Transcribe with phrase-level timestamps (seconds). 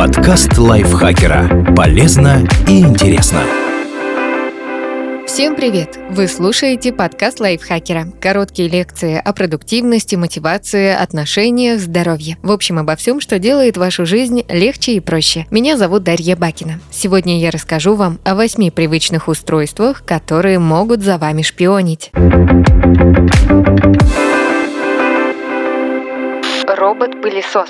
[0.00, 1.74] Подкаст лайфхакера.
[1.76, 3.42] Полезно и интересно.
[5.26, 5.98] Всем привет!
[6.08, 8.06] Вы слушаете подкаст лайфхакера.
[8.18, 12.38] Короткие лекции о продуктивности, мотивации, отношениях, здоровье.
[12.42, 15.44] В общем, обо всем, что делает вашу жизнь легче и проще.
[15.50, 16.80] Меня зовут Дарья Бакина.
[16.90, 22.10] Сегодня я расскажу вам о восьми привычных устройствах, которые могут за вами шпионить.
[26.66, 27.68] Робот-пылесос.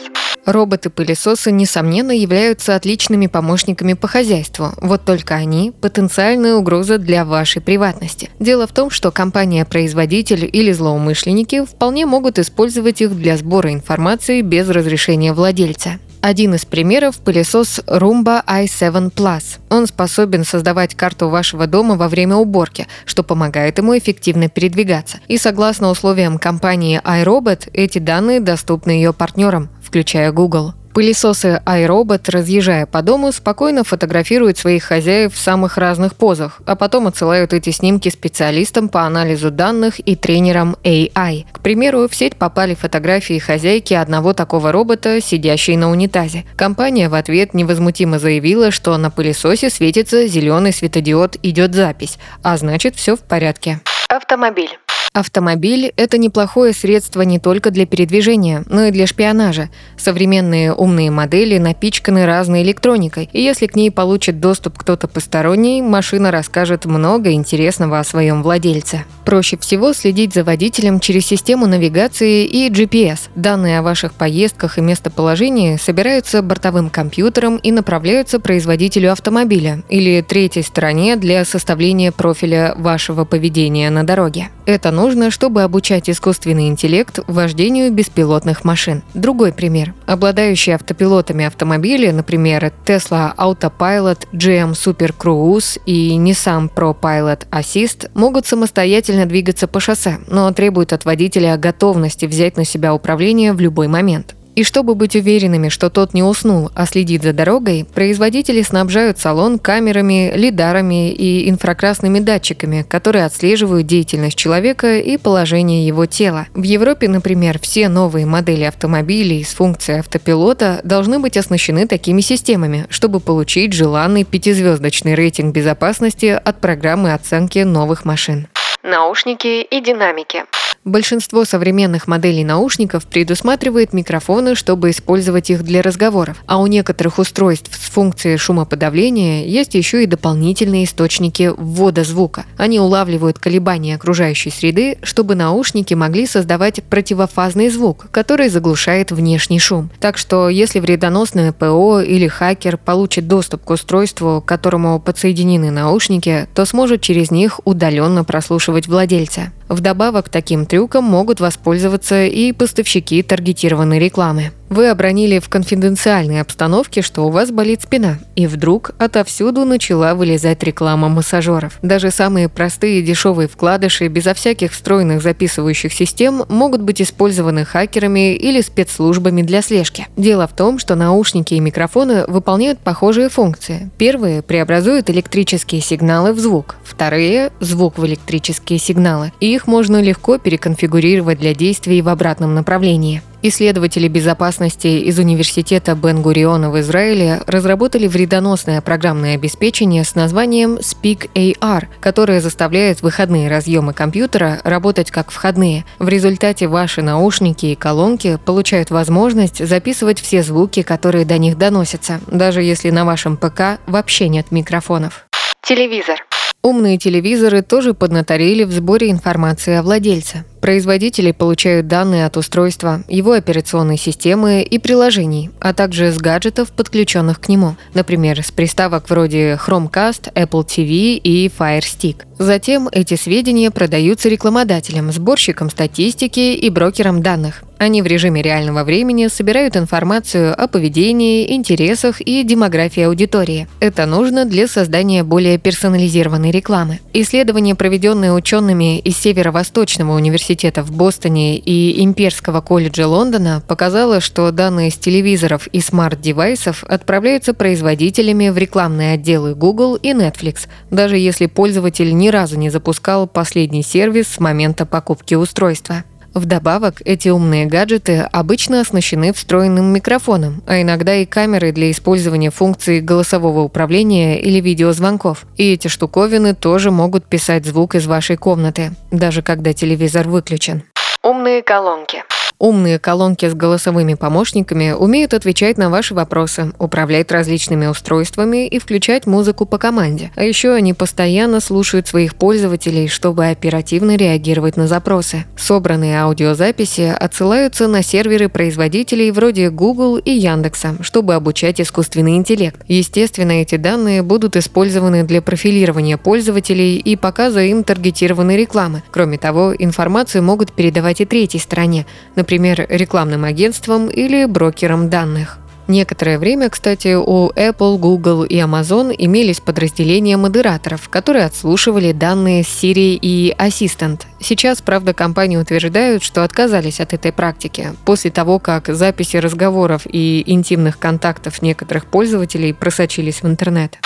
[0.51, 4.73] Роботы-пылесосы, несомненно, являются отличными помощниками по хозяйству.
[4.81, 8.31] Вот только они– потенциальная угроза для вашей приватности.
[8.41, 14.69] Дело в том, что компания-производитель или злоумышленники вполне могут использовать их для сбора информации без
[14.69, 15.99] разрешения владельца.
[16.23, 19.59] Один из примеров– пылесос Roomba i7 Plus.
[19.71, 25.19] Он способен создавать карту вашего дома во время уборки, что помогает ему эффективно передвигаться.
[25.29, 30.73] И согласно условиям компании iRobot, эти данные доступны ее партнерам, включая Google.
[30.95, 37.07] Пылесосы iRobot, разъезжая по дому, спокойно фотографируют своих хозяев в самых разных позах, а потом
[37.07, 41.47] отсылают эти снимки специалистам по анализу данных и тренерам AI.
[41.53, 46.45] К примеру, в сеть попали фотографии хозяйки одного такого робота, сидящей на унитазе.
[46.57, 52.95] Компания в ответ невозмутимо заявила, что на пылесосе светится зеленый светодиод «Идет запись», а значит
[52.95, 53.81] все в порядке.
[54.09, 54.71] Автомобиль.
[55.13, 59.69] Автомобиль– это неплохое средство не только для передвижения, но и для шпионажа.
[59.97, 66.31] Современные умные модели напичканы разной электроникой, и если к ней получит доступ кто-то посторонний, машина
[66.31, 69.05] расскажет много интересного о своем владельце.
[69.25, 73.31] Проще всего следить за водителем через систему навигации и GPS.
[73.35, 80.63] Данные о ваших поездках и местоположении собираются бортовым компьютером и направляются производителю автомобиля или третьей
[80.63, 84.51] стороне для составления профиля вашего поведения на дороге.
[84.67, 89.03] Это нужно, чтобы обучать искусственный интеллект вождению беспилотных машин.
[89.15, 89.95] Другой пример.
[90.05, 98.47] Обладающие автопилотами автомобили, например, Tesla Autopilot, GM Super Cruise и Nissan Pro Pilot Assist, могут
[98.47, 103.89] самостоятельно двигаться по шоссе, но требуют от водителя готовности взять на себя управление в любой
[103.89, 104.35] момент.
[104.61, 109.59] И чтобы быть уверенными, что тот не уснул, а следит за дорогой, производители снабжают салон
[109.59, 116.47] камерами, лидарами и инфракрасными датчиками, которые отслеживают деятельность человека и положение его тела.
[116.53, 122.85] В Европе, например, все новые модели автомобилей с функцией автопилота должны быть оснащены такими системами,
[122.91, 128.47] чтобы получить желанный пятизвездочный рейтинг безопасности от программы оценки новых машин.
[128.83, 130.45] Наушники и динамики.
[130.87, 137.71] Большинство современных моделей наушников предусматривает микрофоны, чтобы использовать их для разговоров, а у некоторых устройств
[137.79, 142.47] с функцией шумоподавления есть еще и дополнительные источники ввода звука.
[142.57, 149.91] Они улавливают колебания окружающей среды, чтобы наушники могли создавать противофазный звук, который заглушает внешний шум.
[150.01, 156.49] Так что если вредоносное ПО или хакер получит доступ к устройству, к которому подсоединены наушники,
[156.55, 159.53] то сможет через них удаленно прослушивать владельца.
[159.69, 164.53] Вдобавок таким трюком могут воспользоваться и поставщики таргетированной рекламы.
[164.71, 170.63] Вы обронили в конфиденциальной обстановке, что у вас болит спина, и вдруг отовсюду начала вылезать
[170.63, 171.77] реклама массажеров.
[171.83, 178.61] Даже самые простые дешевые вкладыши безо всяких встроенных записывающих систем могут быть использованы хакерами или
[178.61, 180.07] спецслужбами для слежки.
[180.17, 183.91] Дело в том, что наушники и микрофоны выполняют похожие функции.
[183.99, 190.39] Первые преобразуют электрические сигналы в звук, вторые– звук в электрические сигналы, и их можно легко
[190.39, 193.21] переконфигурировать для действий в обратном направлении.
[193.43, 201.87] Исследователи безопасности из Университета Бен-Гуриона в Израиле разработали вредоносное программное обеспечение с названием Speak AR,
[202.01, 205.87] которое заставляет выходные разъемы компьютера работать как входные.
[205.99, 212.21] В результате ваши наушники и колонки получают возможность записывать все звуки, которые до них доносятся,
[212.27, 215.27] даже если на вашем ПК вообще нет микрофонов.
[215.63, 216.19] Телевизор.
[216.63, 220.45] Умные телевизоры тоже поднаторели в сборе информации о владельце.
[220.61, 227.41] Производители получают данные от устройства, его операционной системы и приложений, а также с гаджетов, подключенных
[227.41, 232.25] к нему, например, с приставок вроде Chromecast, Apple TV и Fire Stick.
[232.39, 237.65] Затем эти сведения продаются рекламодателям, сборщикам статистики и брокерам данных.
[237.77, 243.69] Они в режиме реального времени собирают информацию о поведении, интересах и демографии аудитории.
[243.81, 247.01] Это нужно для создания более персонализированной рекламы.
[247.15, 254.51] Исследование, проведенное учеными из Северо-Восточного университета университета в Бостоне и Имперского колледжа Лондона показало, что
[254.51, 261.47] данные с телевизоров и смарт-девайсов отправляются производителями в рекламные отделы Google и Netflix, даже если
[261.47, 266.03] пользователь ни разу не запускал последний сервис с момента покупки устройства.
[266.35, 273.01] Вдобавок, эти умные гаджеты обычно оснащены встроенным микрофоном, а иногда и камерой для использования функций
[273.01, 275.45] голосового управления или видеозвонков.
[275.57, 280.83] И эти штуковины тоже могут писать звук из вашей комнаты, даже когда телевизор выключен.
[281.23, 282.25] Умные колонки.
[282.61, 289.27] Умные колонки с голосовыми помощниками умеют отвечать на ваши вопросы, управлять различными устройствами и включать
[289.27, 290.31] музыку по команде.
[290.37, 295.47] А еще они постоянно слушают своих пользователей, чтобы оперативно реагировать на запросы.
[295.57, 302.83] Собранные аудиозаписи отсылаются на серверы производителей вроде Google и Яндекса, чтобы обучать искусственный интеллект.
[302.87, 309.03] Естественно, эти данные будут использованы для профилирования пользователей и показа им таргетированной рекламы.
[309.11, 312.05] Кроме того, информацию могут передавать и третьей стороне,
[312.37, 315.59] например, например, рекламным агентством или брокером данных.
[315.87, 323.17] Некоторое время, кстати, у Apple, Google и Amazon имелись подразделения модераторов, которые отслушивали данные Siri
[323.23, 324.23] и Assistant.
[324.41, 330.43] Сейчас, правда, компании утверждают, что отказались от этой практики после того, как записи разговоров и
[330.45, 333.99] интимных контактов некоторых пользователей просочились в интернет.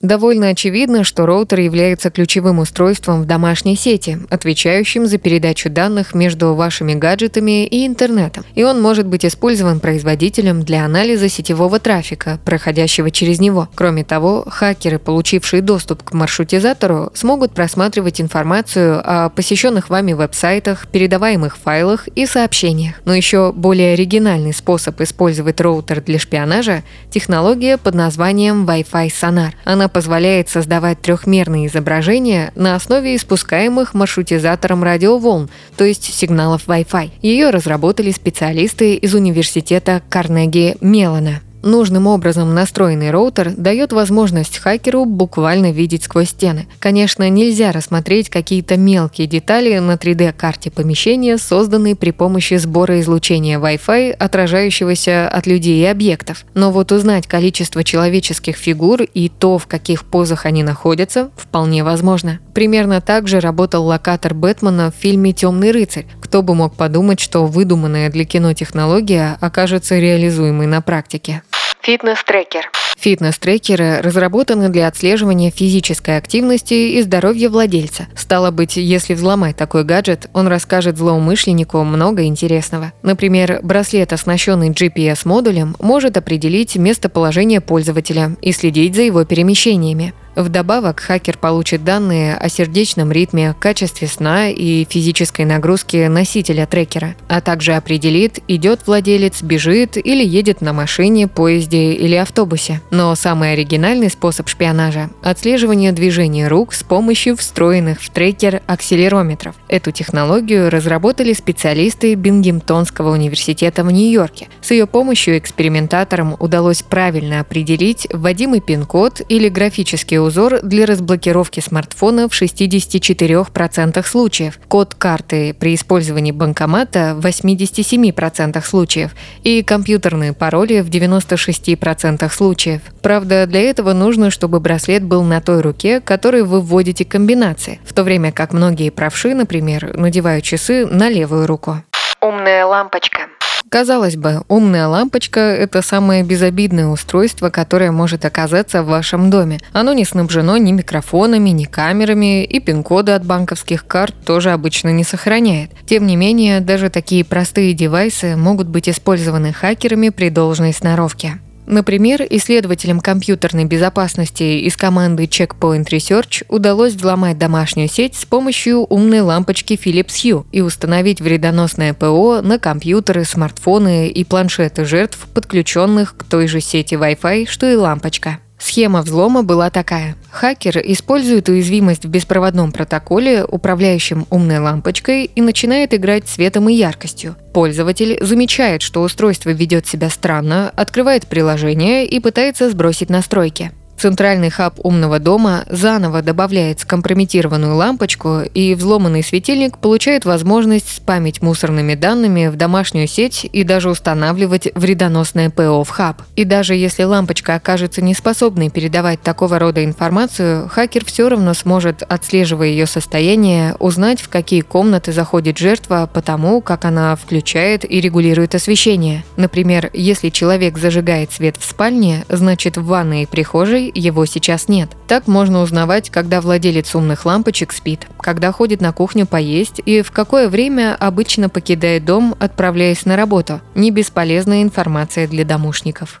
[0.00, 6.54] Довольно очевидно, что роутер является ключевым устройством в домашней сети, отвечающим за передачу данных между
[6.54, 8.44] вашими гаджетами и интернетом.
[8.54, 13.68] И он может быть использован производителем для анализа сетевого трафика, проходящего через него.
[13.74, 21.58] Кроме того, хакеры, получившие доступ к маршрутизатору, смогут просматривать информацию о посещенных вами веб-сайтах, передаваемых
[21.58, 22.94] файлах и сообщениях.
[23.04, 29.50] Но еще более оригинальный способ использовать роутер для шпионажа– технология под названием Wi-Fi Sonar.
[29.64, 37.10] Она позволяет создавать трехмерные изображения на основе испускаемых маршрутизатором радиоволн, то есть сигналов Wi-Fi.
[37.22, 41.40] Ее разработали специалисты из университета Карнеги Мелана.
[41.62, 46.66] Нужным образом настроенный роутер дает возможность хакеру буквально видеть сквозь стены.
[46.78, 54.12] Конечно, нельзя рассмотреть какие-то мелкие детали на 3D-карте помещения, созданной при помощи сбора излучения Wi-Fi,
[54.12, 56.44] отражающегося от людей и объектов.
[56.54, 62.38] Но вот узнать количество человеческих фигур и то, в каких позах они находятся, вполне возможно.
[62.54, 66.06] Примерно так же работал локатор Бэтмена в фильме «Темный рыцарь».
[66.22, 71.42] Кто бы мог подумать, что выдуманная для кино технология окажется реализуемой на практике.
[71.90, 72.70] Фитнес-трекер.
[72.98, 78.06] Фитнес-трекеры разработаны для отслеживания физической активности и здоровья владельца.
[78.14, 82.92] Стало быть, если взломать такой гаджет, он расскажет злоумышленнику много интересного.
[83.02, 90.14] Например, браслет, оснащенный GPS-модулем, может определить местоположение пользователя и следить за его перемещениями.
[90.42, 97.40] Вдобавок, хакер получит данные о сердечном ритме, качестве сна и физической нагрузке носителя трекера, а
[97.40, 102.80] также определит, идет владелец, бежит или едет на машине, поезде или автобусе.
[102.90, 109.54] Но самый оригинальный способ шпионажа– отслеживание движения рук с помощью встроенных в трекер акселерометров.
[109.68, 114.48] Эту технологию разработали специалисты Бингемтонского университета в Нью-Йорке.
[114.62, 122.28] С ее помощью экспериментаторам удалось правильно определить вводимый пин-код или графический узор для разблокировки смартфона
[122.28, 129.10] в 64% случаев, код карты при использовании банкомата в 87% случаев
[129.42, 132.82] и компьютерные пароли в 96% случаев.
[133.02, 137.92] Правда, для этого нужно, чтобы браслет был на той руке, которой вы вводите комбинации, в
[137.92, 141.82] то время как многие правши, например, надевают часы на левую руку.
[142.20, 143.29] Умная лампочка.
[143.70, 149.60] Казалось бы, умная лампочка– это самое безобидное устройство, которое может оказаться в вашем доме.
[149.72, 155.04] Оно не снабжено ни микрофонами, ни камерами, и пин-коды от банковских карт тоже обычно не
[155.04, 155.70] сохраняет.
[155.86, 161.38] Тем не менее, даже такие простые девайсы могут быть использованы хакерами при должной сноровке.
[161.66, 169.20] Например, исследователям компьютерной безопасности из команды Checkpoint Research удалось взломать домашнюю сеть с помощью умной
[169.20, 176.24] лампочки Philips Hue и установить вредоносное ПО на компьютеры, смартфоны и планшеты жертв, подключенных к
[176.24, 178.38] той же сети Wi-Fi, что и лампочка.
[178.60, 180.16] Схема взлома была такая.
[180.30, 187.36] Хакер использует уязвимость в беспроводном протоколе, управляющем умной лампочкой, и начинает играть цветом и яркостью.
[187.54, 193.72] Пользователь замечает, что устройство ведет себя странно, открывает приложение и пытается сбросить настройки.
[194.00, 201.94] Центральный хаб умного дома заново добавляет скомпрометированную лампочку, и взломанный светильник получает возможность спамить мусорными
[201.94, 206.22] данными в домашнюю сеть и даже устанавливать вредоносное ПО в хаб.
[206.34, 212.68] И даже если лампочка окажется неспособной передавать такого рода информацию, хакер все равно сможет, отслеживая
[212.68, 218.54] ее состояние, узнать, в какие комнаты заходит жертва по тому, как она включает и регулирует
[218.54, 219.24] освещение.
[219.36, 224.90] Например, если человек зажигает свет в спальне, значит в ванной и прихожей Его сейчас нет.
[225.06, 230.10] Так можно узнавать, когда владелец умных лампочек спит, когда ходит на кухню поесть и в
[230.10, 233.60] какое время обычно покидает дом, отправляясь на работу.
[233.74, 236.20] Не бесполезная информация для домушников.